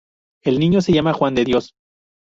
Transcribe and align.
El 0.41 0.59
niño 0.59 0.81
se 0.81 0.93
llama 0.93 1.13
Juan 1.13 1.35
de 1.35 1.45
Dios. 1.45 1.75